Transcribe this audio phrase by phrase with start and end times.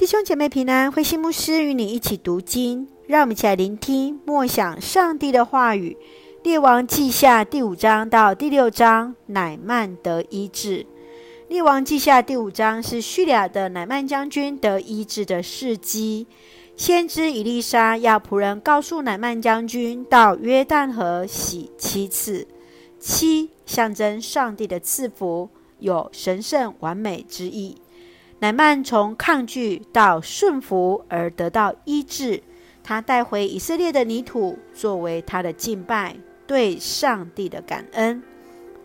[0.00, 5.94] 弟兄姐妹平安，慧馨牧师与你一起读经，让我们一起来聆听默想上帝的话语。
[6.42, 10.86] 列王记下第五章到第六章，乃曼得医治。
[11.48, 16.26] 列王记下第五章是叙利亚的乃曼将军得医治的事迹。
[16.78, 22.48] 先知以利沙要仆人告诉乃曼将军到约旦河洗七次，
[22.98, 27.76] 七象征上帝的赐福，有神圣完美之意。
[28.42, 32.42] 乃曼从抗拒到顺服而得到医治，
[32.82, 38.22] 他带回以色列的泥土作为他的敬拜，对上帝的感恩。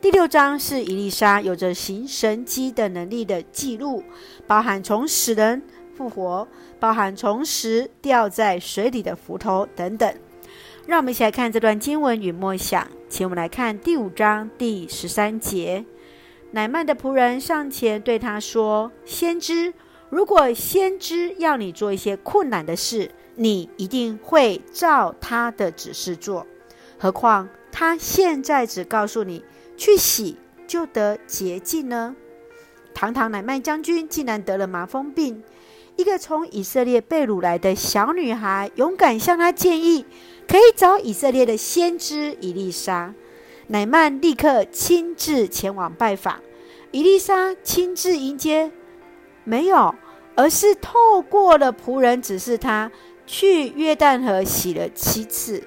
[0.00, 4.02] 第六章是伊丽莎有着行神迹的能力的记录，
[4.44, 5.62] 包含从死人
[5.96, 6.48] 复活，
[6.80, 10.12] 包含从石掉在水里的斧头等等。
[10.88, 15.84] 让我们一起来看这段经文与默想，请我们来看第五章第十三节。
[16.54, 19.74] 乃曼的仆人上前对他说：“先知，
[20.08, 26.46] 如果先知要你做一些困难的事，你一定会照他的指示做。
[26.96, 29.44] 何况他现在只告诉你
[29.76, 32.14] 去洗就得洁净呢？”
[32.94, 35.42] 堂堂乃曼将军竟然得了麻风病，
[35.96, 40.06] 一个从以色列被掳来的小女孩勇敢向他建议，
[40.46, 43.12] 可以找以色列的先知伊丽莎。
[43.68, 46.38] 乃曼立刻亲自前往拜访，
[46.94, 48.70] 伊丽莎亲自迎接，
[49.42, 49.92] 没有，
[50.36, 52.88] 而是透过了仆人指示他
[53.26, 55.60] 去约旦河洗了七次。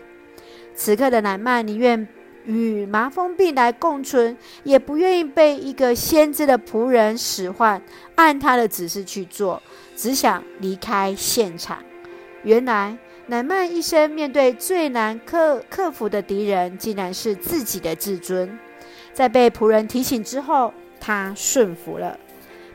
[0.73, 2.07] 此刻的乃曼宁愿
[2.45, 7.81] 与麻风病来共存，也不愿意被一个先知的仆人使唤，
[8.15, 9.61] 按他的指示去做，
[9.97, 11.79] 只想离开现场。
[12.43, 12.97] 原来。
[13.29, 18.57] 乃曼一生面对最难克克服的敌人，竟然是自己的自尊。
[19.11, 20.73] 在被仆人提醒之后，
[21.07, 22.19] 他顺服了，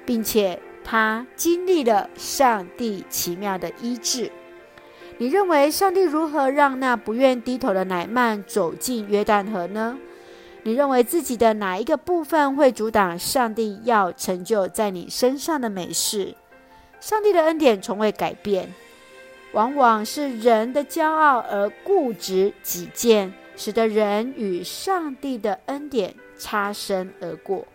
[0.06, 4.33] 并且他经历了上帝奇妙的医治。
[5.19, 9.98] 你认为上帝如何让那不愿低头的乃曼走进约旦河呢？
[10.62, 16.34] 你认为自己的哪一个部分会阻挡上帝要成就在你身上的美事？
[17.01, 18.73] 上帝的恩典从未改变。
[19.52, 27.67] 往往是人的骄傲而固执己见，使得人与上帝的恩典擦身而过。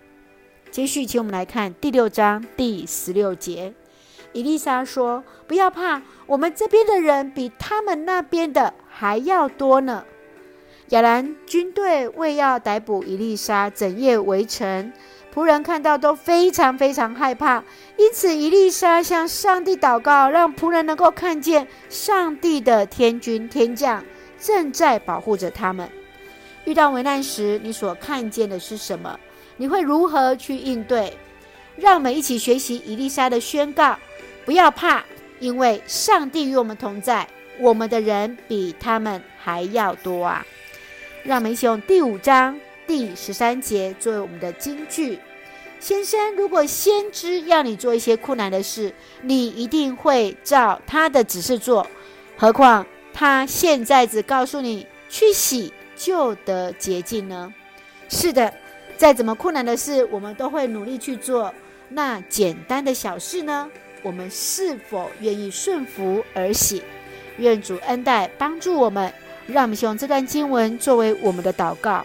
[0.70, 3.74] 接续，请我们来看第六章第十六节。
[4.34, 10.04] 伊丽莎说：“不要怕，我们这边的人比他们那边的还要多呢。”
[10.90, 14.92] 亚兰军队为要逮捕伊丽莎，整夜围城。
[15.34, 17.64] 仆人看到都非常非常害怕，
[17.98, 24.04] 因此伊丽莎向上帝祷告，让仆人能够看见上帝的天军天将
[24.40, 25.90] 正在保护着他们。
[26.66, 29.20] 遇到危难时，你所看见的是什么？
[29.58, 31.14] 你会如何去应对？
[31.76, 33.98] 让我们一起学习伊丽莎的宣告：
[34.46, 35.04] 不要怕，
[35.40, 37.28] 因为上帝与我们同在，
[37.60, 40.46] 我们的人比他们还要多啊！
[41.24, 45.20] 让我们一起用第五章第十三节作为我们的金句。
[45.80, 48.92] 先生，如果先知要你做一些困难的事，
[49.22, 51.86] 你一定会照他的指示做。
[52.36, 57.54] 何况他现在只告诉你去洗就得洁净呢？
[58.10, 58.52] 是的，
[58.98, 61.54] 再怎么困难的事，我们都会努力去做。
[61.90, 63.70] 那简单的小事呢？
[64.04, 66.82] 我们是否愿意顺服而行？
[67.38, 69.14] 愿主恩待帮助我们，
[69.48, 72.04] 让我们用这段经文作为我们的祷告。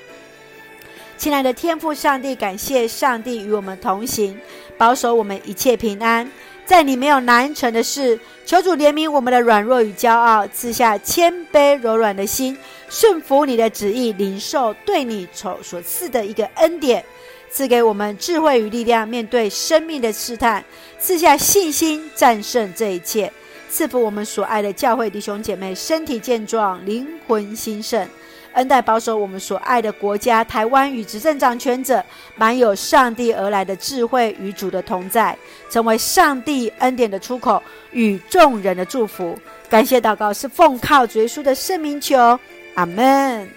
[1.16, 4.38] 亲爱的天父上帝，感谢上帝与我们同行，
[4.76, 6.30] 保守我们一切平安。
[6.64, 12.56] 在你没有难成的事，求主怜悯我们的软弱与骄傲，赐下谦卑柔软的心，
[12.88, 17.04] 顺服你的旨意，领受对你所所赐的一个恩典，
[17.50, 20.64] 赐给我们智慧与力量，面对生命的试探，
[20.98, 23.30] 赐下信心战胜这一切，
[23.68, 28.08] 赐福我们所爱的教会弟兄姐妹身体健壮，灵魂兴盛。
[28.54, 32.04] 恩待保守我们所爱的国家台湾与执政掌权者，
[32.36, 35.36] 满有上帝而来的智慧与主的同在，
[35.70, 39.38] 成为上帝恩典的出口与众人的祝福。
[39.68, 42.38] 感谢祷告是奉靠主耶稣的圣名求，
[42.74, 43.48] 阿门。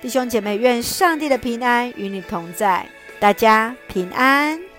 [0.00, 2.86] 弟兄姐妹，愿上帝的平安与你同在，
[3.18, 4.73] 大家平安。